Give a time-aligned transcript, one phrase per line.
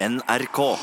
[0.00, 0.76] NRK.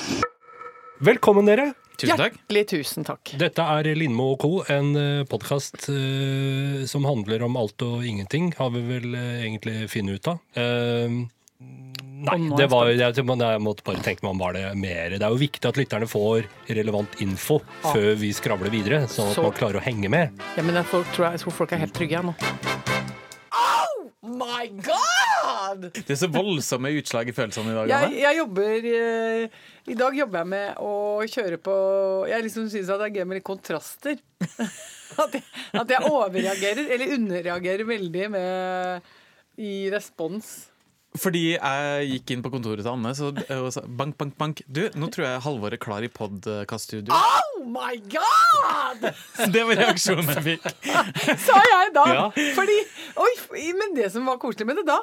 [1.05, 1.73] Velkommen, dere.
[2.01, 2.33] Tusen takk.
[2.39, 3.33] Hjertelig tusen takk.
[3.38, 4.96] Dette er Lindmo og co., en
[5.29, 5.86] podkast
[6.90, 10.41] som handler om alt og ingenting, har vi vel uh, egentlig funnet ut av.
[10.57, 11.20] Uh,
[12.26, 15.14] nei, det var, jeg, jeg måtte bare tenke meg om var det mer.
[15.20, 16.50] Det er jo viktig at lytterne får
[16.82, 20.41] relevant info før vi skravler videre, sånn at Så- man klarer å henge med.
[20.57, 22.36] Ja, men jeg, tror jeg, jeg tror folk er helt trygge her nå.
[23.54, 25.12] Oh my god!
[25.81, 27.93] Det er så voldsomme utslag i følelsene i dag.
[27.93, 29.61] Jeg, jeg jobber eh,
[29.91, 30.93] I dag jobber jeg med å
[31.29, 31.77] kjøre på
[32.31, 34.20] Jeg liksom syns det er gøy med litt kontraster.
[35.14, 35.44] At jeg,
[35.78, 39.12] at jeg overreagerer, eller underreagerer veldig med
[39.62, 40.48] i respons.
[41.22, 44.64] Fordi jeg gikk inn på kontoret til Anne så, og sa bank, bank, bank.
[44.66, 47.14] Du, nå tror jeg Halvor er klar i podkaststudio.
[47.14, 49.05] Oh my god!
[49.53, 50.66] Det var reaksjonen jeg fikk.
[51.45, 52.08] Sa jeg da.
[52.17, 52.26] Ja.
[52.58, 52.80] Fordi
[53.22, 54.98] Oi, men det som var koselig med det da,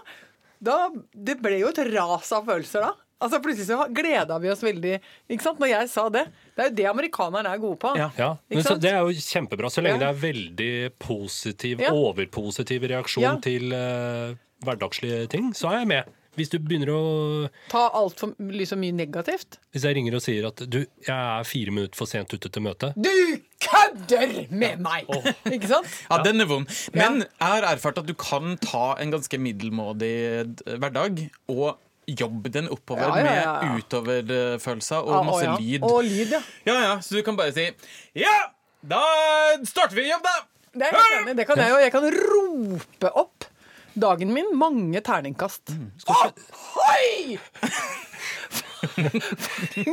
[0.61, 2.93] da Det ble jo et ras av følelser da.
[3.21, 4.95] Altså Plutselig så gleda vi oss veldig.
[5.29, 5.59] Ikke sant?
[5.61, 6.23] Når jeg sa det.
[6.57, 7.91] Det er jo det amerikanerne er gode på.
[8.01, 8.07] Ja.
[8.17, 8.79] Ja, men så?
[8.81, 10.07] Det er jo kjempebra, så lenge Ja.
[10.07, 10.71] det er veldig
[11.05, 14.33] positiv, overpositiv reaksjon til uh,
[14.65, 16.17] hverdagslige ting, så er jeg med.
[16.39, 17.03] Hvis du begynner å
[17.69, 19.59] Ta altfor liksom mye negativt.
[19.75, 22.63] Hvis jeg ringer og sier at du, jeg er fire minutter for sent ute til
[22.65, 23.11] møtet Du
[23.95, 25.07] kødder med meg!
[25.51, 25.87] Ikke sant?
[26.11, 26.71] Ja, den er vond.
[26.97, 31.79] Men jeg har erfart at du kan ta en ganske middelmådig eh, hverdag og
[32.11, 35.57] jobbe den oppover Ja, ja, ja, med utoverfølelser og Ja, masse ja.
[35.61, 35.85] lyd.
[35.87, 36.41] Og lyd, ja.
[36.67, 37.69] Ja, ja, Så du kan bare si
[38.19, 38.35] Ja,
[38.83, 39.03] da
[39.69, 40.37] starter vi jobb, da!
[40.71, 41.33] Det er.
[41.35, 41.79] Det kan jeg jo.
[41.83, 43.47] Jeg kan rope opp
[44.01, 45.73] dagen min mange terningkast.
[46.07, 47.39] Ohoi!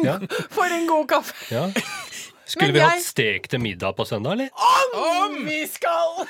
[0.04, 0.18] Ja.
[0.56, 1.34] For en god kaffe!
[1.52, 1.66] Ja.
[2.48, 4.50] Skulle Men vi jeg- hatt stek til middag på søndag, eller?
[4.96, 6.26] Om vi skal!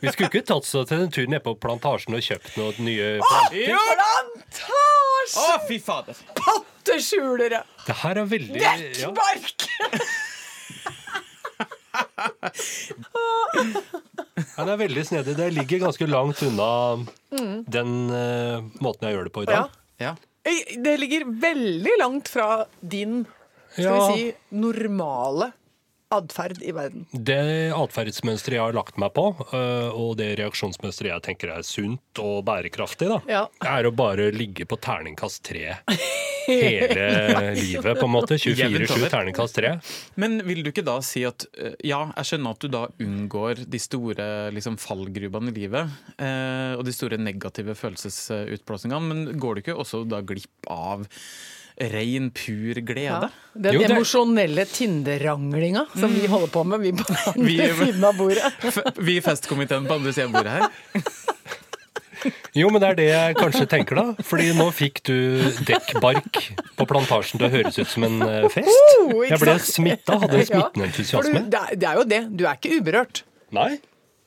[0.00, 3.08] Vi skulle ikke tatt oss til en tur ned på plantasjen og kjøpt noen nye
[3.24, 3.72] planter.
[3.74, 5.40] Å, Plantasje!
[5.40, 6.20] Å, fy fader.
[6.38, 7.62] Potteskjulere!
[7.86, 8.74] Det her er veldig ja.
[8.78, 9.68] Nettverk!
[14.54, 15.36] ja, Det er veldig snedig.
[15.38, 16.68] Det ligger ganske langt unna
[17.70, 19.64] den eh, måten jeg gjør det på i Ja.
[19.64, 19.70] dag.
[20.02, 20.14] Ja.
[20.84, 23.24] Det ligger veldig langt fra din
[23.74, 24.08] skal Ja.
[24.14, 25.52] vi si, normale
[26.14, 27.06] atferd i verden.
[27.10, 32.20] Det atferdsmønsteret jeg har lagt meg på, øh, og det reaksjonsmønsteret jeg tenker er sunt
[32.22, 33.46] og bærekraftig, da, Ja.
[33.66, 35.72] er å bare ligge på terningkast tre
[36.46, 38.36] hele livet, på en måte.
[38.38, 39.72] 24-7 terningkast tre.
[40.20, 43.64] Men vil du ikke da si at eh, Ja, jeg skjønner at du da unngår
[43.66, 49.64] de store liksom, fallgrubene i livet, eh, og de store negative følelsesutblåsningene, men går du
[49.64, 51.08] ikke også da glipp av
[51.78, 53.30] ren, pur glede?
[53.54, 57.04] Den Jo, det- emosjonelle Tinder-ranglinga som vi holder på med, vi på
[57.34, 58.94] andre siden av bordet.
[58.98, 60.68] Vi i festkomiteen på andre siden av bordet her.
[62.56, 64.22] Jo, men det er det jeg kanskje tenker, da.
[64.24, 66.38] Fordi nå fikk du dekkbark
[66.78, 68.70] på plantasjen til å høres ut som en eh, fest.
[69.28, 71.42] Jeg ble smitta, hadde en smittende entusiasme.
[71.50, 72.20] du, er, det er jo det.
[72.38, 73.24] Du er ikke uberørt.
[73.52, 73.74] Nei.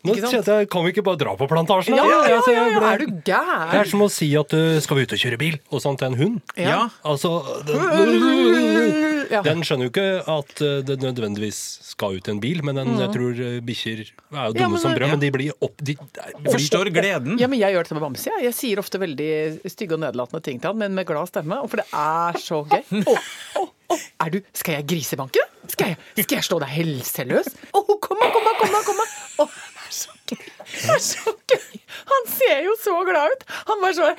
[0.06, 1.96] Nå kjente jeg, Kan vi ikke bare dra på plantasjen?
[1.98, 2.80] Ja, Ja, ja, Altså, ja, ja.
[2.80, 5.38] ble- Er du Det er som å si at du skal vi ut og kjøre
[5.42, 6.42] bil, og sånn til en hund.
[6.56, 6.90] Ja.
[7.04, 7.32] Altså,
[7.66, 9.42] den, Ja.
[9.44, 13.10] den skjønner jo ikke at eh, det nødvendigvis skal ut en bil, men den, jeg
[13.12, 14.76] tror eh, bikkjer er jo dumme Mm.
[14.78, 15.12] Ja, som brød, ja.
[15.16, 15.76] men de blir opp...
[15.82, 17.38] De, de blir Forstår gleden.
[17.42, 18.30] Ja, men Jeg gjør det med Bamse.
[18.32, 18.44] Jeg.
[18.48, 19.32] jeg sier ofte veldig
[19.68, 21.60] stygge og nedlatende ting til han, men med glad stemme.
[21.64, 22.84] Og for det er så gøy.
[23.08, 23.18] Oh,
[23.64, 23.68] oh.
[23.90, 25.40] Oh, er du Skal jeg grisebanke?
[25.72, 27.48] Skal jeg, skal jeg slå deg helseløs?
[27.74, 28.82] Oh, kom da, kom da, kom da!
[28.84, 29.06] Kom da.
[29.44, 30.50] Å, det er så gøy.
[30.78, 31.80] Det er så gøy.
[32.12, 33.44] Han ser jo så glad ut.
[33.72, 34.12] Han bare så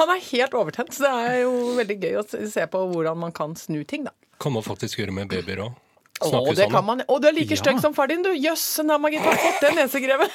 [0.00, 3.32] Han er helt overtent, så det er jo veldig gøy å se- på hvordan man
[3.32, 4.12] kan snu ting, da.
[4.42, 5.80] Kan man faktisk gjøre med babyer òg.
[6.24, 6.70] Å, det sånn.
[6.72, 7.02] kan man.
[7.10, 8.30] Å, du er like stygg som far din, du.
[8.32, 9.24] Jøss, yes, gitt.
[9.26, 10.30] Har fått den nesegreven.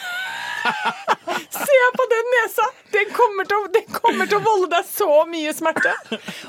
[1.49, 2.65] Se på den nesa!
[2.93, 5.93] Den kommer, til, å- den kommer til å volde deg så mye smerte.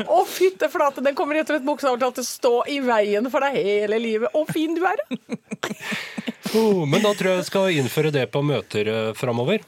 [0.06, 3.28] Å, fytte flate, den kommer rett og slett bokstavelig talt til å stå i veien
[3.32, 4.32] for deg hele livet.
[4.34, 5.02] Å, fin du er.
[6.56, 9.62] Oh, men da tror jeg jeg skal innføre det på møter uh, framover.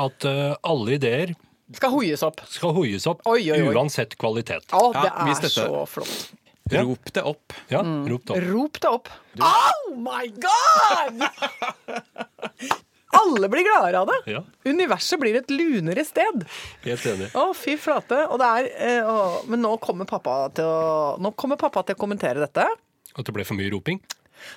[0.00, 1.34] At uh, alle ideer
[1.76, 2.40] Skal hoies opp.
[2.48, 3.74] skal hoies opp, Oi, oi, oi.
[3.76, 4.66] uansett kvalitet.
[4.72, 6.32] Å, det Ja, er så flott.
[6.72, 6.80] Ja.
[6.80, 7.52] Rop det opp.
[7.68, 8.46] Ja, rop det opp.
[8.48, 9.10] Rop det opp.
[9.36, 11.24] Oh my god!
[13.20, 14.18] Alle blir gladere av det.
[14.34, 14.42] Ja.
[14.66, 16.44] Universet blir et lunere sted.
[16.84, 17.30] Helt enig.
[17.38, 18.24] Å, fy flate.
[18.30, 21.98] Og det er, eh, å, men nå kommer, pappa til å, nå kommer pappa til
[21.98, 22.66] å kommentere dette.
[23.14, 24.00] At det ble for mye roping.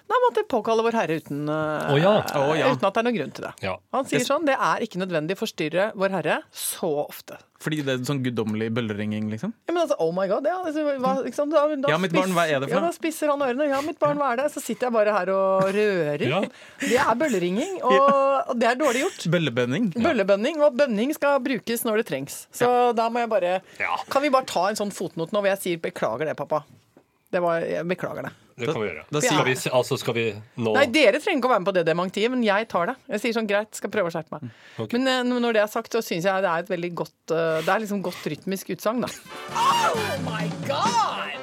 [0.08, 2.16] Nei, måtte påkalle Vår Herre uten, oh ja.
[2.38, 2.72] Oh ja.
[2.74, 3.54] uten at det er noen grunn til det.
[3.66, 3.76] Ja.
[3.96, 7.40] Han sier sånn, det er ikke nødvendig å forstyrre Vår Herre så ofte.
[7.58, 9.52] Fordi det er sånn guddommelig bølleringing, liksom?
[9.66, 12.36] Ja, men altså, oh my god, ja, altså, hva, liksom, da, da Ja, mitt barn,
[12.36, 13.66] hva er det for Ja, da spisser han ørene.
[13.72, 14.48] Ja, mitt barn, hva er det?
[14.54, 16.26] Så sitter jeg bare her og rører.
[16.30, 16.42] Ja.
[16.84, 18.08] Det er bølleringing, og,
[18.54, 19.26] og det er dårlig gjort.
[19.34, 19.90] Bøllebønning?
[19.98, 22.44] Bøllebønning, og bønning skal brukes når det trengs.
[22.54, 23.96] Så da må jeg bare Ja.
[24.12, 26.62] Kan vi bare ta en sånn fotnote nå hvor jeg sier 'beklager det, pappa'?
[27.28, 28.30] Det var, jeg beklager det.
[28.58, 29.02] Det kan vi gjøre.
[29.12, 30.24] da skal, sier- vi, altså, skal vi
[30.64, 32.96] nå Nei, dere trenger ikke å være med på det dementiet, men jeg tar det.
[33.12, 34.48] Jeg sier sånn greit, skal prøve å skjerpe meg.
[34.80, 34.98] Okay.
[34.98, 37.60] Men eh, når det er sagt, så syns jeg det er et veldig godt eh,
[37.68, 39.12] Det er liksom godt rytmisk utsagn, da.
[39.52, 41.36] Oh my god!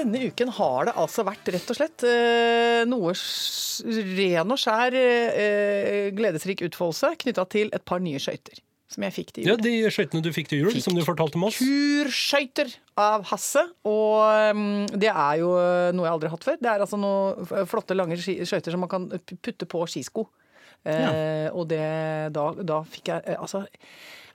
[0.00, 3.12] Denne uken har det altså vært rett og slett eh, noe
[4.16, 4.96] ren og skjær
[6.16, 8.62] gledesrik utfoldelse knytta til et par nye skøyter.
[8.90, 9.52] Som jeg fikk til jul.
[9.52, 11.60] Ja, De skøytene du fikk til jul, som du fortalte om oss.
[11.62, 13.62] Kurskøyter av Hasse.
[13.86, 16.58] Og um, det er jo uh, noe jeg aldri har hatt før.
[16.58, 20.26] Det er altså noen flotte, lange skøyter som man kan putte på skisko.
[20.80, 21.84] Eh, og det,
[22.32, 23.66] da, da fikk jeg eh, altså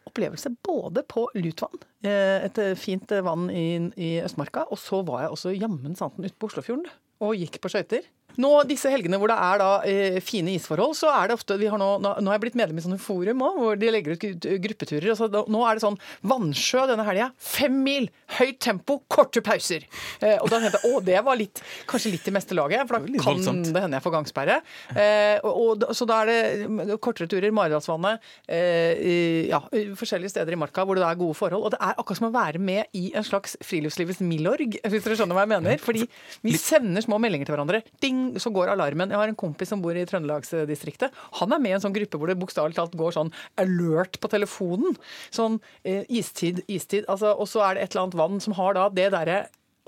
[0.06, 3.68] opplevelse både på Lutvann, eh, et eh, fint eh, vann i,
[3.98, 6.86] i Østmarka, og så var jeg også jammen santen ute på Oslofjorden
[7.26, 8.06] og gikk på skøyter.
[8.42, 11.70] Nå disse helgene hvor det er da eh, fine isforhold, så er det ofte vi
[11.72, 14.16] har nå, nå, nå har jeg blitt medlem i sånne forum òg, hvor de legger
[14.16, 15.10] ut gruppeturer.
[15.14, 17.32] Og så da, nå er det sånn Vannsjø denne helga.
[17.40, 18.10] Fem mil!
[18.36, 19.86] Høyt tempo, korte pauser.
[20.20, 22.98] Eh, og da tenkte jeg å, det var litt, kanskje litt i meste laget, for
[22.98, 23.70] da det kan voldsomt.
[23.76, 24.58] det hende jeg får gangsperre.
[24.96, 29.62] Eh, og, og, så da er det kortere turer, Maridalsvannet, eh, ja,
[30.00, 31.68] forskjellige steder i marka hvor det er gode forhold.
[31.68, 35.20] Og det er akkurat som å være med i en slags friluftslivets Milorg, hvis dere
[35.20, 35.82] skjønner hva jeg mener.
[35.86, 36.06] Fordi
[36.46, 37.84] vi sender små meldinger til hverandre.
[38.04, 39.14] Ding, så går alarmen.
[39.14, 41.14] Jeg har en kompis som bor i Trøndelagsdistriktet.
[41.42, 43.32] Han er med i en sånn gruppe hvor det bokstavelig talt går sånn
[43.62, 44.98] alert på telefonen.
[45.34, 47.08] Sånn eh, istid, istid.
[47.12, 49.40] Altså, og så er det et eller annet vann som har da det derre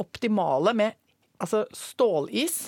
[0.02, 0.98] optimale med
[1.42, 2.68] altså stålis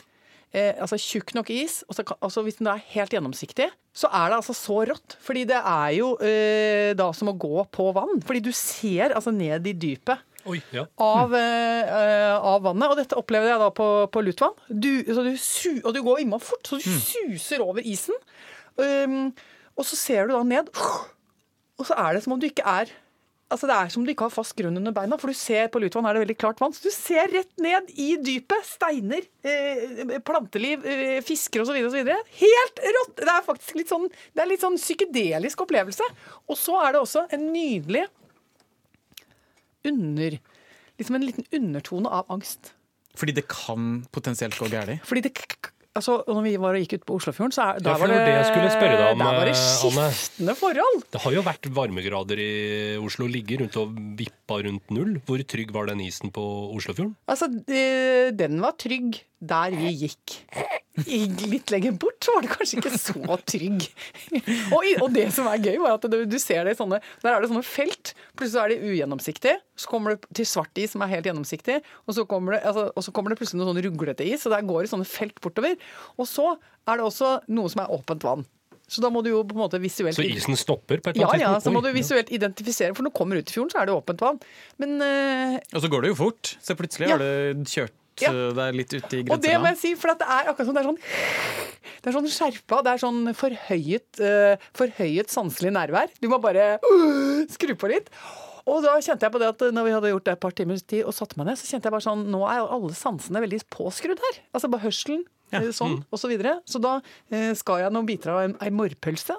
[0.53, 4.31] eh, altså tjukk nok is, og så, altså hvis den er helt gjennomsiktig, så er
[4.31, 5.17] det altså så rått.
[5.23, 8.21] Fordi det er jo eh, da som å gå på vann.
[8.25, 10.25] Fordi du ser altså ned i dypet.
[10.49, 10.85] Oi, ja.
[11.03, 14.55] Av, eh, av vannet, og dette opplevde jeg da på, på Lutvann.
[14.69, 18.17] Du, du su og du går innmari fort, så du suser over isen.
[18.79, 19.29] Um,
[19.79, 20.71] og så ser du da ned,
[21.79, 22.91] og så er det som om du ikke er
[23.49, 25.71] Altså Det er som om du ikke har fast grunn under beina, for du ser
[25.73, 26.73] på Lutvann er det veldig klart vann.
[26.75, 28.67] Så du ser rett ned i dypet.
[28.75, 31.79] Steiner, eh, planteliv, eh, fisker osv.
[31.87, 32.11] osv.
[32.43, 33.15] Helt rått!
[33.17, 34.05] Det er faktisk litt sånn,
[34.37, 36.05] det er litt sånn psykedelisk opplevelse.
[36.45, 38.05] Og så er det også en nydelig
[39.85, 40.39] under
[40.99, 42.73] Liksom en liten undertone av angst.
[43.15, 44.99] Fordi det kan potensielt gå galt.
[45.07, 45.31] Fordi det
[45.97, 48.17] Altså, når vi var og gikk ut på Oslofjorden, så er, der ja, var det
[48.19, 48.45] det, jeg
[48.99, 50.03] deg om, der var det eh, Anne.
[50.13, 50.99] skiftende forhold.
[51.15, 52.51] Det har jo vært varmegrader i
[53.01, 53.25] Oslo.
[53.31, 55.15] Ligger rundt og vippa rundt null.
[55.27, 56.43] Hvor trygg var den isen på
[56.77, 57.15] Oslofjorden?
[57.27, 60.37] Altså, det- den var trygg der vi gikk.
[61.07, 63.85] I, litt lenger bort så var det kanskje ikke så trygg.
[64.75, 67.33] og, og det som er gøy, var at du, du ser det i sånne Der
[67.33, 68.13] er det sånne felt.
[68.39, 69.55] Plutselig er det ugjennomsiktig.
[69.79, 71.81] Så kommer det til svart is som er helt gjennomsiktig.
[72.07, 74.55] Og så kommer det, altså, og så kommer det plutselig noe sånn ruglete is, og
[74.55, 75.75] der går det sånne felt bortover.
[76.15, 78.47] Og så er det også noe som er åpent vann.
[78.89, 81.27] Så da må du jo på en måte visuelt Så isen stopper på et Ja,
[81.29, 83.69] eller ja, ja, så må du visuelt identifisere, for når du kommer ut i fjorden,
[83.69, 84.39] så er det åpent vann.
[84.81, 85.59] Men uh...
[85.75, 86.55] Og så går det jo fort.
[86.57, 87.17] Så plutselig Ja.
[87.17, 88.33] har du kjørt Ja.
[88.33, 90.75] Det er litt ute i Og det må jeg si, for det er akkurat som
[90.77, 90.99] det er sånn
[91.99, 96.11] Det er sånn skjerpa, det er sånn forhøyet, uh, forhøyet sanselig nærvær.
[96.23, 98.11] Du må bare uh, skru på litt.
[98.69, 100.85] Og da kjente jeg på det at når vi hadde gjort det et par timers
[100.85, 103.63] tid og satte meg ned, så kjente jeg bare sånn Nå er alle sansene veldig
[103.73, 104.41] påskrudd her.
[104.53, 105.61] Altså bare hørselen, Ja.
[105.65, 106.59] sånn, sånn, og så videre.
[106.69, 106.99] Så da
[107.31, 109.37] eh, skar jeg noen biter av en, ei morrpølse.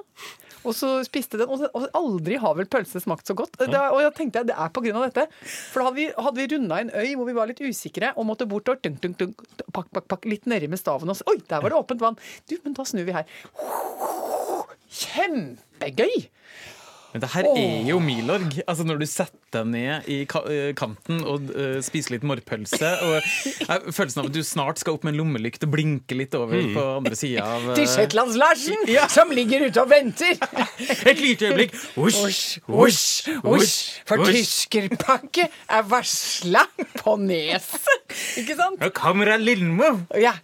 [0.61, 3.55] Og så spiste den, og og aldri har vel pølse smakt så godt.
[3.57, 5.25] Det, og da tenkte jeg det er på grunn av dette.
[5.41, 8.29] For da hadde vi, hadde vi runda en øy hvor vi var litt usikre og
[8.29, 11.09] måtte bort og dunk, dunk, dunk, pakk, pakk, pakk, litt nedi med staven.
[11.09, 12.21] Og så, Oi, der var det åpent vann!
[12.51, 13.25] Du, men da snur vi her.
[15.01, 16.29] Kjempegøy!
[17.13, 18.57] Men det her er jo Milorg.
[18.69, 22.91] Altså Når du setter deg ned i ka eh, kanten og uh, spiser litt morrpølse
[23.03, 26.37] og eh, Følelsen av at du snart skal opp med en lommelykt og blinke litt
[26.39, 27.75] over på andre sida av uh...
[27.75, 28.87] Til Shetlands-Larsen,
[29.17, 30.39] som ligger ute og venter.
[31.11, 31.75] Et lite øyeblikk.
[31.99, 33.77] Osj, Osj, osj.
[34.07, 36.67] For tyskerpakke er varsla
[37.01, 38.19] på neset.
[38.41, 38.79] Ikke sant?
[38.79, 39.91] Kamera kommer jeg Lindmo!
[40.19, 40.37] Ja.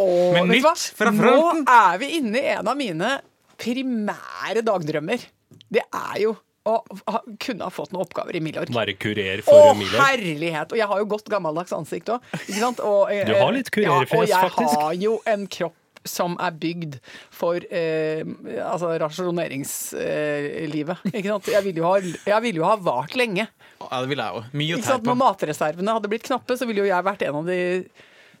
[0.00, 0.44] Og hva?
[0.48, 3.18] nytt fra Nå er vi inne i en av mine
[3.58, 5.26] primære dagdrømmer.
[5.72, 6.36] Det er jo
[6.68, 6.74] å
[7.08, 8.68] ha, kunne ha fått noen oppgaver i Milorg.
[8.76, 10.02] Være kurer Å, for Milorg.
[10.04, 10.72] herlighet!
[10.74, 12.20] Og jeg har jo godt gammeldags ansikt òg.
[12.48, 14.80] Du har litt kurerfjes, ja, Og jeg faktisk.
[14.82, 15.76] har jo en kropp
[16.08, 16.98] som er bygd
[17.34, 18.20] for eh,
[18.64, 20.98] altså rasjoneringslivet.
[21.04, 21.22] Eh.
[21.52, 22.00] Jeg ville jo, ha-
[22.44, 23.48] jeg jo ha vart lenge.
[23.80, 24.52] Ja, det ville jeg òg.
[24.52, 25.08] Mye å tære sant?
[25.08, 27.58] Når matreservene hadde blitt knappe, så ville jo jeg vært en av de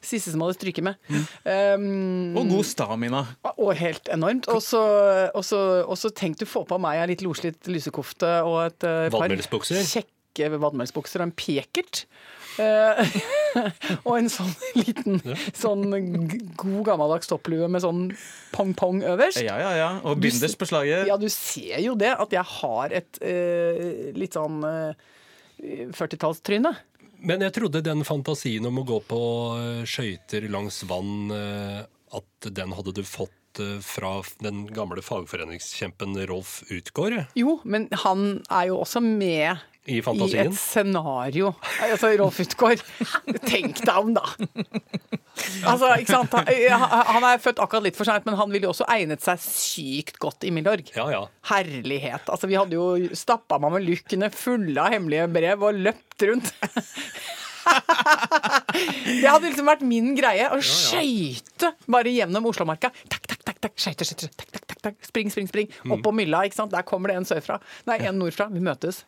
[0.04, 0.98] siste som hadde stryket med.
[1.44, 3.24] Um, Og god stamina.
[3.56, 4.48] og helt enormt.
[4.52, 9.28] Og så, tenk du få på meg en litt loslitt lusekofte og et eh, par
[9.28, 12.04] kjekke vadmelsbukser og en pekert.
[12.58, 13.18] Eh,
[14.06, 14.50] og en sånn
[14.80, 15.20] liten
[15.56, 15.86] sånn
[16.58, 18.08] god gammeldags topplue med sånn
[18.54, 19.42] pong-pong øverst.
[19.44, 19.90] Ja, ja, ja.
[20.08, 21.06] Og binders på slaget.
[21.10, 25.08] Ja, du ser jo det, at jeg har et uh, litt sånn uh,
[25.94, 26.74] 40-tallstryne.
[27.18, 29.20] Men jeg trodde den fantasien om å gå på
[29.58, 31.80] eh, skøyter langs vann, eh,
[32.14, 37.24] at den hadde du fått eh, fra den gamle fagforeningskjempen Rolf Utgård?
[37.38, 40.50] Jo, men han er jo også med i fantasien?
[40.50, 41.54] i et scenario.
[41.84, 42.84] Altså, Rolf Utgaard,
[43.48, 44.24] tenk deg om, da!
[45.68, 46.34] Altså, ikke sant?
[46.34, 49.40] Han han er født akkurat litt for seint, men han ville jo også egnet seg
[49.42, 50.90] sykt godt i Milorg.
[50.96, 51.24] Ja, ja.
[51.50, 52.26] Herlighet.
[52.26, 56.54] Altså, vi hadde jo stappa meg med lukkene fulle av hemmelige brev og løpt rundt.
[57.68, 60.46] Det hadde liksom vært min greie.
[60.48, 62.90] Å skøyte bare gjennom Oslomarka.
[63.10, 65.04] Takk, takk, takk, takk, skøyte, skøyte, takk, takk, takk, takk.
[65.10, 65.68] Spring, spring, spring.
[65.90, 66.72] Opp på mylla, ikke sant.
[66.72, 67.58] Der kommer det en sørfra.
[67.90, 68.48] Nei, en nordfra.
[68.54, 69.02] Vi møtes.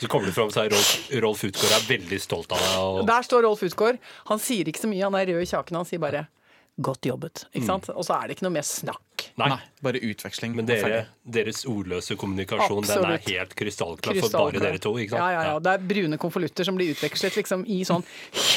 [0.00, 0.92] Så kommer det fram seg Rolf,
[1.24, 2.78] Rolf Utgaard er veldig stolt av deg.
[2.82, 3.98] Og, Der står Rolf Utgaard.
[4.30, 5.76] Han sier ikke så mye, han er rød i kjaken.
[5.80, 6.26] Han sier bare
[6.74, 7.44] 'godt jobbet'.
[7.54, 7.88] Ikke sant?
[7.94, 9.28] Og så er det ikke noe mer snakk.
[9.38, 10.56] nei, Nei, bare utveksling.
[10.56, 14.90] men dere, deres ordløse kommunikasjon den er helt krystallklar for bare dere to.
[14.98, 15.20] ikke sant?
[15.22, 15.58] Ja, ja, ja.
[15.60, 18.02] Det er brune konvolutter som blir utvekslet liksom i sånn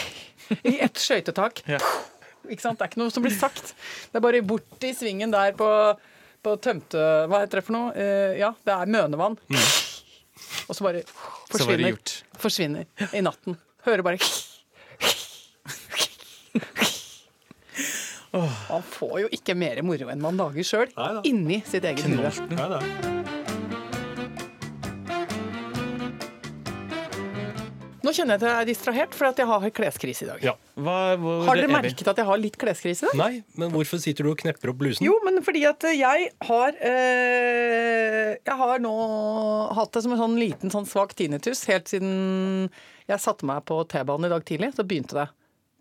[0.72, 1.62] I ett skøytetak.
[1.68, 1.78] Ja.
[2.48, 2.78] Ikke sant?
[2.80, 3.74] Det er ikke noe som blir sagt.
[4.12, 5.68] Det er bare bort i svingen der på,
[6.46, 7.02] på tømte...
[7.28, 7.94] Hva heter det for noe?
[7.98, 9.36] Eh, ja, det er mønevann.
[10.68, 11.90] Og så bare Så forsvinner.
[11.96, 12.16] gjort.
[12.40, 12.86] Forsvinner
[13.18, 13.58] i natten.
[13.88, 14.20] Hører bare
[18.68, 20.92] Man får jo ikke mer moro enn man lager sjøl.
[21.26, 23.37] Inni sitt eget hue.
[28.08, 30.44] Nå kjenner jeg at jeg er distrahert, for at jeg har kleskrise i dag.
[30.48, 30.54] Ja.
[30.80, 33.10] Hva, hvor Har dere er merket at jeg har litt kleskrise?
[33.12, 33.20] i dag?
[33.20, 35.04] Nei, men hvorfor sitter du og knepper opp blusen?
[35.04, 38.94] Jo, men fordi at jeg har øh, Jeg har nå
[39.78, 42.70] hatt det som en sånn liten sånn svak tinnitus helt siden
[43.08, 44.72] jeg satte meg på T-banen i dag tidlig.
[44.76, 45.28] Så begynte det.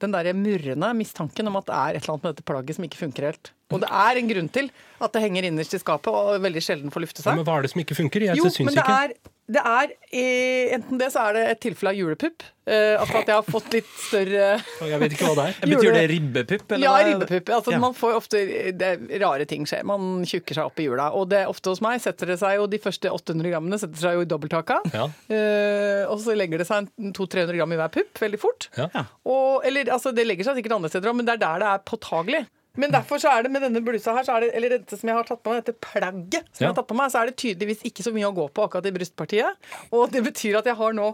[0.03, 2.85] Den der murrende mistanken om at det er et eller annet med dette plagget som
[2.87, 3.51] ikke funker helt.
[3.75, 4.69] Og det er en grunn til
[5.03, 7.39] at det henger innerst i skapet og veldig sjelden får lufte Ja, seg.
[7.41, 8.27] men hva er det som ikke funker?
[8.29, 8.99] Jeg Jo, syns men det ikke.
[9.09, 9.15] er,
[9.47, 12.43] det er eh, Enten det, så er det et tilfelle av julepupp.
[12.67, 14.47] Eh, altså at jeg har fått litt større
[14.91, 15.69] Jeg vet ikke hva det er.
[15.71, 16.73] Betyr det ribbepupp?
[16.75, 17.53] eller ja, ribbepupp.
[17.55, 17.79] Altså, Ja.
[17.85, 18.41] Man får ofte
[18.75, 18.91] det,
[19.23, 19.85] Rare ting skjer.
[19.87, 21.13] Man tjukker seg opp i jula.
[21.15, 24.19] Og det ofte hos meg setter det seg jo de første 800 grammene setter seg
[24.19, 24.81] jo i dobbelthaka.
[24.97, 25.07] Ja.
[25.31, 28.69] Eh, og så legger det seg en 200-300 gram i hver pupp veldig fort.
[28.75, 28.91] Ja.
[29.23, 31.71] Og, eller altså, det legger seg sikkert andre steder òg, men det er der det
[31.77, 32.43] er påtagelig.
[32.81, 35.11] Men derfor så er det med denne blusa her, så er det, eller dette som
[35.11, 37.31] jeg har tatt på meg, dette plagget som jeg har tatt på meg, så er
[37.31, 39.67] det tydeligvis ikke så mye å gå på akkurat i brystpartiet.
[39.97, 41.11] Og det betyr at jeg har nå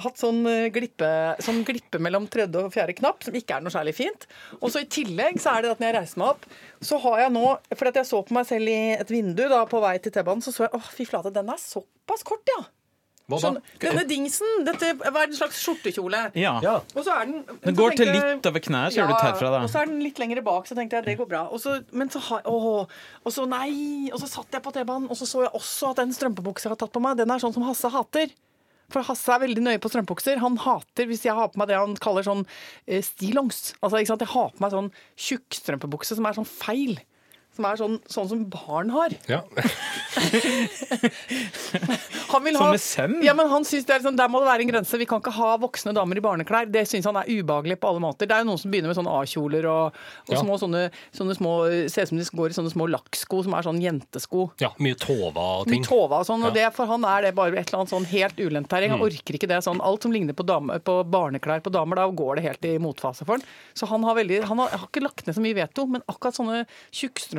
[0.00, 1.08] hatt sånn eh, glippe,
[1.44, 4.24] sånn glippe mellom tredje og fjerde knapp, som ikke er noe særlig fint.
[4.60, 6.46] Og så i tillegg så er det at når jeg reiser meg opp,
[6.82, 7.44] så har jeg nå
[7.76, 10.44] For at jeg så på meg selv i et vindu da på vei til T-banen,
[10.44, 12.62] så så jeg åh, fy flate, den er såpass kort, ja.
[13.32, 13.42] Hva da?
[13.46, 16.22] Sånn, denne dingsen, dette var en slags skjortekjole.
[16.38, 16.54] Ja.
[16.64, 16.74] Ja.
[16.94, 19.50] Og så er den Den går tenkte til litt over knær, ser du ut herfra.
[19.62, 21.42] og så er den litt lenger bak, så tenkte jeg det går bra.
[21.50, 22.86] Og så, men så har åh,
[23.24, 24.10] Og så nei!
[24.12, 26.74] Og så satt jeg på T-banen, og så så jeg også at den strømpebuksa jeg
[26.76, 28.30] har tatt på meg, den er sånn som Hasse hater.
[28.92, 30.40] For Hasse er veldig nøye på strømpebukser.
[30.42, 32.42] Han hater hvis jeg har på meg det han kaller sånn
[32.86, 33.72] eh, stillongs.
[33.80, 34.24] Altså, ikke sant?
[34.26, 36.98] Jeg har på meg sånn tjukkstrømpebukse som er sånn feil.
[37.52, 39.12] Som er sånn, sånn som barn har.
[39.28, 39.42] Ja.
[42.32, 43.14] Han vil Som med søm?
[43.24, 44.96] Ja, men han synes det er liksom, Der må det være en grense.
[45.00, 46.68] Vi kan ikke ha voksne damer i barneklær.
[46.72, 48.28] Det syns han er ubehagelig på alle måter.
[48.28, 50.40] Det er jo noen som begynner med sånne A-kjoler og, og Ja.
[50.40, 50.82] små sånne,
[51.16, 51.52] sånne små
[51.92, 54.46] Ser ut som de går i sånne små lakksko som er sånn jentesko.
[54.62, 55.82] ja, mye tova og ting.
[55.82, 58.06] Mye Tova og sånn, og det, for han er det bare et eller annet sånn
[58.08, 58.90] helt ulendt terreng.
[58.96, 59.80] Han orker ikke det sånn.
[59.84, 63.26] Alt som ligner på, dame, på barneklær på damer, da går det helt i motfase
[63.28, 63.44] for han.
[63.76, 66.34] Så han har veldig Han har, har ikke lagt ned så mye veto, men akkurat
[66.38, 66.64] sånne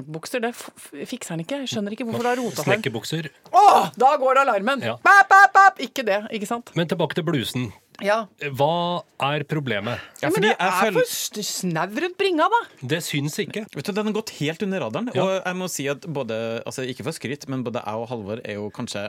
[0.04, 1.60] tjukkstrømpebukser, det fikser han ikke.
[1.64, 2.68] Jeg skjønner ikke hvorfor det har rota seg.
[2.70, 3.30] Snekkerbukser.
[3.54, 4.84] Åh, da går det alarmen!
[4.84, 4.96] Ja.
[5.04, 5.80] Bap, bap, bap.
[5.84, 6.72] Ikke det, ikke sant?
[6.76, 7.72] Men tilbake til blusen.
[8.02, 8.26] Ja.
[8.58, 10.00] Hva er problemet?
[10.22, 12.62] Ja, men det er føler for snevret bringa, da!
[12.82, 13.66] Det syns ikke.
[13.76, 15.12] Vet du, Den har gått helt under radaren.
[15.14, 15.24] Ja.
[15.24, 18.42] Og jeg må si at både, altså Ikke for skryt, men både jeg og Halvor
[18.44, 19.06] er jo kanskje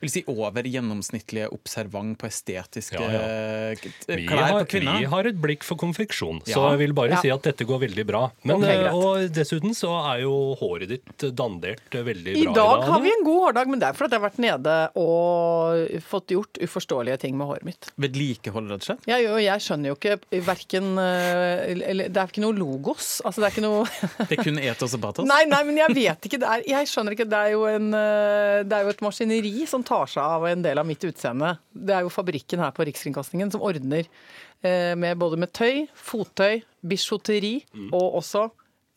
[0.00, 3.74] vil si, over gjennomsnittlige observant på estetiske Ja, ja.
[3.76, 4.98] k- Vi klær har, på kvinner.
[4.98, 6.70] vi har et blikk for konfeksjon, så Ja.
[6.72, 7.20] jeg vil bare Ja.
[7.20, 8.30] si at dette går veldig bra.
[8.44, 8.86] Men, Ok, greit.
[8.86, 13.10] eh, og dessuten så er jo håret ditt dandert veldig I bra dag har vi
[13.12, 17.18] en god hårdag, men det er fordi jeg har vært nede og fått gjort uforståelige
[17.20, 17.90] ting med håret mitt.
[18.22, 19.06] Vedlikehold, rett og slett?
[19.10, 23.08] Jeg, jo, jeg skjønner jo ikke verken Eller det er ikke noe logos.
[23.26, 23.84] Altså det er ikke noe
[24.30, 25.28] Det er kun etos og patos?
[25.28, 26.40] Nei, nei, men jeg vet ikke.
[26.46, 27.26] Er, jeg skjønner ikke.
[27.32, 30.64] Det er, jo en, eh, det er jo et maskineri som tar seg av en
[30.64, 31.54] del av mitt utseende.
[31.72, 36.62] Det er jo fabrikken her på Rikskringkastingen som ordner eh, med både med tøy, fottøy,
[36.86, 37.56] bijouteri
[37.90, 38.46] og også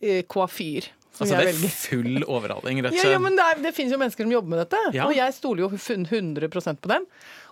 [0.04, 0.92] eh, koafyr.
[1.16, 3.14] Altså, det er full overhaling, rett og slett.
[3.14, 5.06] ja, men det, er, det finnes jo mennesker som jobber med dette, Ja.
[5.08, 7.06] og jeg stoler jo 100% på dem.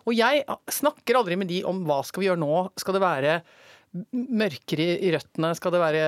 [0.06, 2.58] Og jeg snakker aldri med de om hva skal vi gjøre nå.
[2.82, 3.38] Skal det være
[4.14, 5.52] mørkere i røttene?
[5.58, 6.04] Skal det være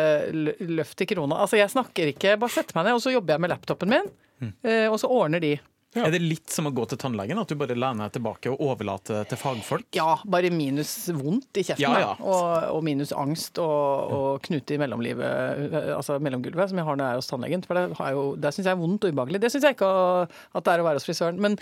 [0.73, 1.37] løft i krona?
[1.43, 2.35] Altså, jeg snakker ikke.
[2.41, 4.11] Bare setter meg ned, og så jobber jeg med laptopen min,
[4.41, 4.49] Mm.
[4.67, 5.53] eh, og så ordner de.
[5.95, 7.39] Er det litt som å gå til tannlegen?
[7.39, 9.85] At du bare lener deg tilbake og overlater til fagfolk?
[9.95, 11.85] Ja, bare minus vondt i kjeften.
[11.85, 12.09] Ja, ja.
[12.19, 16.99] Og, og minus angst og, og knute i mellomlivet, eh, altså mellomgulvet, som jeg har
[16.99, 17.63] når jeg er hos tannlegen.
[17.65, 19.41] For det, har jo- det syns jeg er vondt og ubehagelig.
[19.45, 19.91] Det syns jeg ikke
[20.27, 21.39] at det er å være hos frisøren.
[21.47, 21.55] Men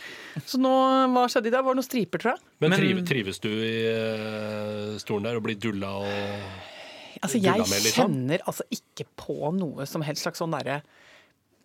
[0.50, 0.74] så nå,
[1.13, 1.63] hva skjedde i dag?
[1.68, 2.46] Var det noen striper, tror jeg?
[2.66, 6.72] Men, Men- trives du i uh, stolen der og blir dulla og
[7.24, 8.10] Altså, Dulla jeg med, liksom?
[8.18, 10.82] kjenner altså ikke på noe som helst slags sånn derre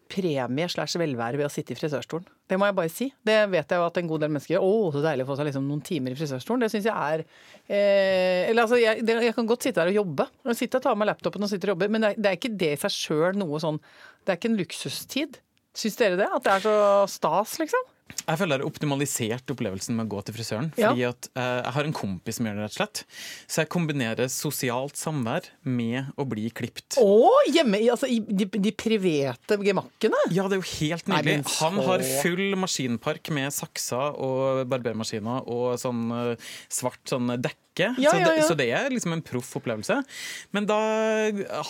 [0.08, 2.26] premie slash velvære ved å sitte i frisørstolen.
[2.48, 3.08] Det må jeg bare si.
[3.28, 4.64] Det vet jeg jo at en god del mennesker gjør.
[4.64, 6.64] Å, så deilig å få seg liksom noen timer i frisørstolen.
[6.64, 10.28] Det syns jeg er eh, Eller altså, jeg, jeg kan godt sitte der og jobbe.
[10.48, 12.40] Jeg sitter og tar med laptopen og sitter og jobber, men det er, det er
[12.40, 13.82] ikke det i seg sjøl noe sånn
[14.24, 15.38] Det er ikke en luksustid.
[15.78, 16.30] Syns dere det?
[16.32, 16.76] At det er så
[17.12, 17.92] stas, liksom?
[18.28, 20.70] Jeg føler jeg har optimalisert opplevelsen med å gå til frisøren.
[20.80, 20.90] Ja.
[20.92, 23.02] Fordi at eh, jeg har en kompis som gjør det, rett og slett.
[23.48, 26.98] Så jeg kombinerer sosialt samvær med å bli klipt.
[27.00, 27.08] Å,
[27.52, 30.20] hjemme i altså, i de, de private gemakkene?
[30.34, 31.38] Ja, det er jo helt nydelig.
[31.42, 37.32] Nei, så- Han har full maskinpark med sakser og barbermaskiner og sånn eh, svart sånn
[37.36, 37.64] dekke.
[37.80, 38.46] Ja, så, det, ja.
[38.48, 40.00] så det er liksom en proff opplevelse.
[40.56, 40.78] Men da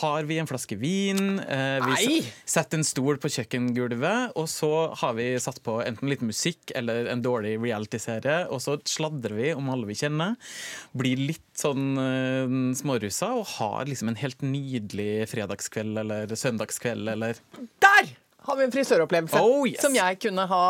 [0.01, 5.17] har vi en flaske vin, eh, vi setter en stol på kjøkkengulvet, og så har
[5.19, 9.71] vi satt på enten litt musikk eller en dårlig reality-serie, og så sladrer vi om
[9.73, 10.37] alle vi kjenner.
[10.99, 17.41] Blir litt sånn eh, smårussa og har liksom en helt nydelig fredagskveld eller søndagskveld eller
[18.49, 19.81] har vi en frisøropplevelse Oh, yes.
[19.85, 20.63] som jeg kunne ha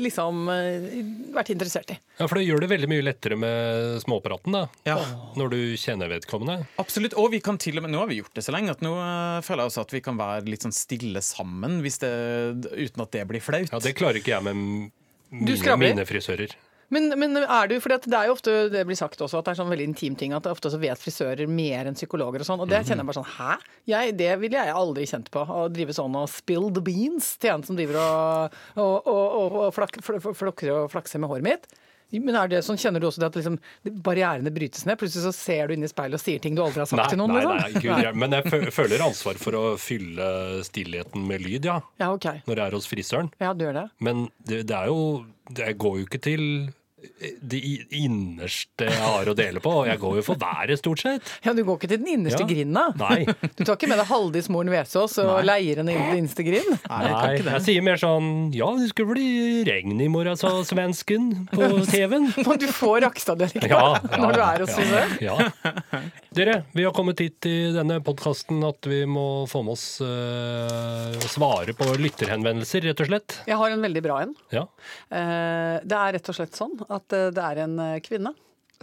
[0.00, 0.86] liksom eh,
[1.34, 1.98] vært interessert i.
[2.18, 4.64] Ja, for det gjør det veldig mye lettere med småpraten, da.
[4.88, 4.96] Ja.
[5.38, 6.68] Når du kjenner vedkommende.
[6.82, 7.16] Absolutt.
[7.20, 8.94] Og vi kan til og med, nå har vi gjort det så lenge at nå
[8.96, 12.12] eh, føler jeg også at vi kan være litt sånn stille sammen hvis det,
[12.78, 13.70] uten at det blir flaut.
[13.74, 14.60] Ja, Det klarer ikke jeg med
[15.34, 16.54] mine, mine frisører.
[16.92, 19.54] Men, men er du, for det er jo ofte det blir sagt også at det
[19.54, 22.64] er sånn veldig intim ting at ofte så vet frisører mer enn psykologer og sånn.
[22.64, 23.56] Og det kjenner jeg bare sånn Hæ?
[23.90, 25.44] Jeg, det ville jeg aldri kjent på.
[25.44, 29.58] Å drive sånn og spill the beans til en som driver og, og, og, og,
[29.64, 30.20] og flak, fl,
[30.92, 31.68] flakser med håret mitt.
[32.22, 33.58] Men er det sånn, Kjenner du også det at liksom,
[34.04, 34.98] barrierene brytes ned?
[35.00, 37.08] Plutselig så ser du inn i speilet og sier ting du aldri har sagt Nei,
[37.10, 37.32] til noen?
[37.34, 37.60] nei, liksom?
[37.74, 40.28] nei, gud, jeg, men jeg føler ansvar for å fylle
[40.68, 41.80] stillheten med lyd, ja.
[42.02, 42.30] Ja, ok.
[42.46, 43.32] Når jeg er hos frisøren.
[43.42, 43.86] Ja, du gjør det.
[44.04, 45.00] Men det, det er jo
[45.56, 46.44] Jeg går jo ikke til
[47.42, 47.60] det
[47.94, 49.72] innerste jeg har å dele på.
[49.88, 51.22] Jeg går jo for været, stort sett.
[51.44, 52.46] Ja, Du går ikke til den innerste Ja.
[52.48, 52.84] grinda?
[52.98, 53.24] Nei.
[53.56, 56.78] Du tar ikke med deg Haldis moren Vesaas og leier henne inn til innerste grind?
[56.88, 60.48] Nei, jeg Nei, jeg sier mer sånn Ja, det skulle bli regn i morgen, sa
[60.66, 62.30] svensken på TV-en.
[62.46, 64.76] Men du får Rakstad-dialekta Ja, ja, når du er hos
[65.20, 65.34] ja.
[65.34, 66.02] Ja.
[66.34, 71.28] Dere, vi har kommet hit i denne podkasten at vi må få med oss Å
[71.30, 73.36] svare på lytterhenvendelser, rett og slett.
[73.48, 74.34] Jeg har en veldig bra en.
[74.54, 74.64] Ja.
[75.12, 78.34] Uh, Det er rett og slett sånn at eh, det er en eh, kvinne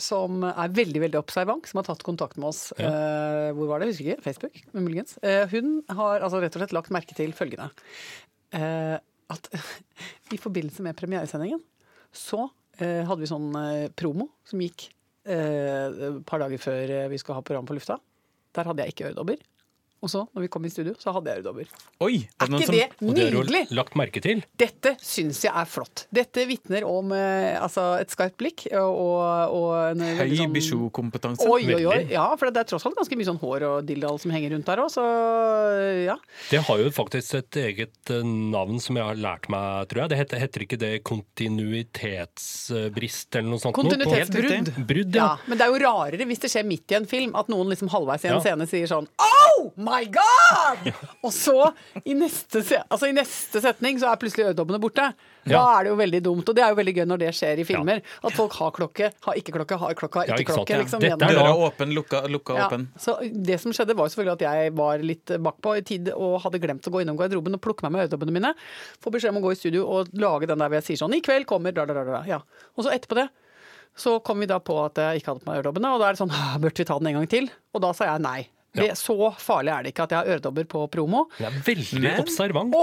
[0.01, 2.71] som er veldig veldig observant, som har tatt kontakt med oss.
[2.79, 3.91] Eh, hvor var det?
[3.91, 4.23] Husker ikke.
[4.25, 5.17] Facebook, muligens.
[5.51, 7.67] Hun har altså rett og slett lagt merke til følgende.
[9.35, 9.49] At
[10.33, 11.61] i forbindelse med premieresendingen
[12.15, 12.47] så
[12.81, 13.51] hadde vi sånn
[13.99, 14.87] promo som gikk
[15.27, 17.99] et par dager før vi skulle ha program på lufta.
[18.57, 19.43] Der hadde jeg ikke øredobber.
[20.01, 21.67] Og så, når vi kom i studio, så hadde jeg øredobber.
[22.01, 22.15] Oi!
[22.41, 23.59] Er noen ikke som- det Og det har nydelig?
[23.69, 24.41] lagt merke til.
[24.57, 26.07] Dette syns jeg er flott.
[26.11, 31.45] Dette vitner om eh, altså et skarpt blikk og, og en Høy sånn bijoux-kompetanse.
[31.45, 31.99] Oi, oi, oi.
[32.09, 34.65] Ja, for det er tross alt ganske mye sånn hår og dilldall som henger rundt
[34.71, 35.05] der òg, så
[36.09, 36.17] ja.
[36.49, 40.09] Det har jo faktisk et eget eh, navn som jeg har lært meg, tror jeg.
[40.09, 41.03] Det heter, heter ikke det
[42.11, 43.75] kontinuitetsbrist eller noe sånt?
[43.77, 44.73] Kontinuitetsbrudd.
[44.87, 45.37] Brudd, Ja, ja.
[45.45, 47.89] men det er jo rarere hvis det skjer midt i en film, at noen liksom
[47.93, 48.43] halvveis i en Ja.
[48.45, 50.93] scene sier sånn Oh my god!
[51.23, 51.55] Og så,
[52.05, 55.09] i neste, altså, i neste setning, så er plutselig øredobbene borte.
[55.43, 55.61] Da Ja.
[55.79, 56.49] er det jo veldig dumt.
[56.49, 58.01] Og det er jo veldig gøy når det skjer i filmer.
[58.23, 60.75] At folk har klokke, har ikke klokke, har klokke, har Ja, ikke ikke sant, klokke.
[60.75, 60.81] ja.
[60.83, 62.87] Liksom, Dette er Døra da- åpen, lukka, lukka Ja, åpen.
[62.97, 66.41] så det som skjedde var jo selvfølgelig at jeg var litt bakpå i tid og
[66.43, 68.53] hadde glemt å gå innom garderoben og plukke meg med øredobbene mine.
[69.01, 71.13] Få beskjed om å gå i studio og lage den der hvor jeg sier sånn
[71.15, 72.23] 'I kveld kommer da, da, da, da.
[72.27, 72.39] Ja.
[72.77, 73.29] Og så etterpå det
[73.97, 76.13] så kom vi da på at jeg ikke hadde på meg øredobbene, og da er
[76.13, 77.49] det sånn «Ah, Burde vi ta den en gang til?
[77.75, 78.47] Og da sa jeg nei.
[78.73, 81.25] Det, så farlig er det ikke at jeg har øredobber på promo.
[81.37, 82.75] Det er veldig Men- observant.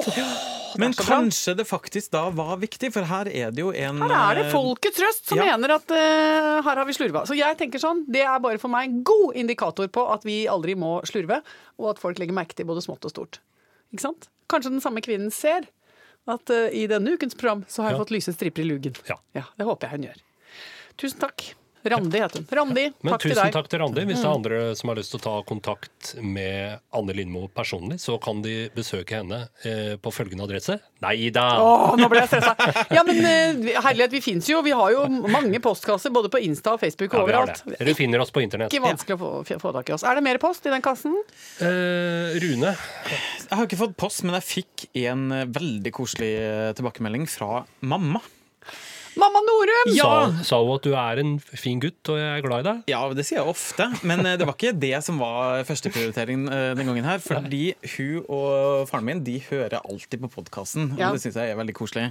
[0.77, 1.07] Men det bra.
[1.17, 4.43] kanskje det faktisk da var viktig, for her er det jo en Her er det
[4.47, 5.47] eh, folkets røst som ja.
[5.57, 7.23] mener at uh, her har vi slurva.
[7.25, 10.43] Så jeg tenker sånn, det er bare for meg en god indikator på at vi
[10.47, 11.41] aldri må slurve,
[11.81, 13.41] og at folk legger merke til både smått og stort.
[13.95, 14.29] Ikke sant?
[14.53, 15.71] Kanskje den samme kvinnen ser
[16.29, 18.05] at uh, i denne ukens program så har jeg Ja.
[18.05, 18.95] fått lyse striper i lugen.
[19.09, 19.17] Ja.
[19.57, 20.21] det håper jeg hun gjør.
[21.01, 21.55] Tusen takk.
[21.95, 22.49] Randi heter hun.
[22.59, 23.41] Randi, Men takk til deg.
[23.41, 24.05] Tusen takk til Randi.
[24.09, 27.99] Hvis det er andre som har lyst til å ta kontakt med Anne Lindmo personlig,
[28.03, 30.79] så kan de besøke henne eh, på følgende adresse.
[31.05, 31.47] Nei da!
[31.63, 32.55] Åh, nå ble jeg stressa.
[32.95, 34.61] Ja, men eh, herlighet, vi fins jo.
[34.67, 37.63] Vi har jo mange postkasser både på Insta og Facebook og Ja, overalt.
[37.79, 38.73] Dere finner oss på internett.
[38.75, 40.07] Ikke vanskelig å få, få tak i oss.
[40.07, 41.15] Er det mer post i den kassen?
[41.63, 42.75] Eh, Rune,
[43.49, 47.63] Jeg har ikke fått post, men jeg fikk en eh, veldig koselig eh, tilbakemelding fra
[47.81, 48.21] mamma.
[49.19, 49.91] Mamma Norum!
[49.97, 50.05] Ja.
[50.07, 52.83] sa, sa hun at du er en fin gutt, og jeg er glad i deg?
[52.93, 56.69] Ja, det sier jeg ofte, men eh, det var ikke det som var førsteprioritering eh,
[56.79, 57.19] den gangen her.
[57.25, 57.63] Fordi
[57.97, 61.11] hun og faren min de hører alltid på podkasten, Ja.
[61.11, 62.07] og det syns jeg er veldig koselig.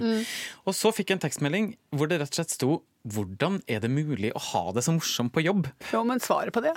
[0.68, 2.70] Og så fikk jeg en tekstmelding hvor det rett og slett sto
[3.08, 5.70] hvordan er det mulig å ha det så morsomt på jobb?
[5.94, 6.76] Jo, men svaret på det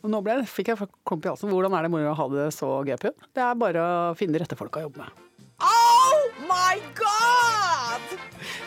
[0.00, 1.50] og nå ble, fikk jeg klump i halsen.
[1.52, 3.26] Hvordan er det mulig å ha det så gøy på jobb?
[3.36, 5.26] Det er bare å finne de rette folka å jobbe med.
[5.60, 7.79] Oh my god!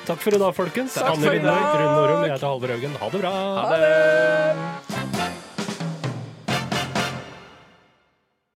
[0.08, 0.97] Takk for i dag, folkens.
[0.97, 1.77] Takk Anne for i Lindmo, dag.
[1.79, 2.99] Rune Norum, jeg heter Halvor Haugen.
[3.01, 3.38] Ha det bra!
[3.60, 4.92] Ha det!